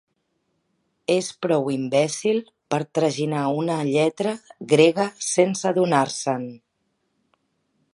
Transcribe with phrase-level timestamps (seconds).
[1.15, 2.41] És prou imbècil
[2.75, 4.35] per traginar una lletra
[4.75, 6.53] grega sense adonar-se'n.